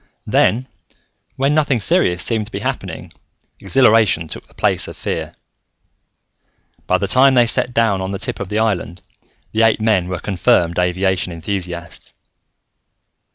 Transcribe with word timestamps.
Then, 0.25 0.67
when 1.35 1.53
nothing 1.53 1.79
serious 1.79 2.23
seemed 2.23 2.47
to 2.47 2.51
be 2.51 2.57
happening, 2.61 3.11
exhilaration 3.59 4.27
took 4.27 4.47
the 4.47 4.55
place 4.55 4.87
of 4.87 4.97
fear. 4.97 5.31
By 6.87 6.97
the 6.97 7.07
time 7.07 7.35
they 7.35 7.45
set 7.45 7.71
down 7.71 8.01
on 8.01 8.09
the 8.09 8.17
tip 8.17 8.39
of 8.39 8.49
the 8.49 8.57
island, 8.57 9.03
the 9.51 9.61
eight 9.61 9.79
men 9.79 10.07
were 10.09 10.17
confirmed 10.17 10.79
aviation 10.79 11.31
enthusiasts. 11.31 12.15